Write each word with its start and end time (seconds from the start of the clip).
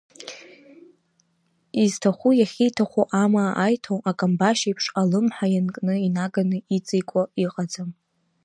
Изҭаху 1.83 2.31
иахьиҭаху 2.35 3.03
амаа 3.23 3.53
аиҭо, 3.65 3.95
акамбашь 4.09 4.63
еиԥш, 4.67 4.85
алымҳа 4.99 5.47
ианкны 5.53 5.95
инаганы 6.07 6.57
иҵеикуа 6.75 7.23
иҟаӡам. 7.43 7.89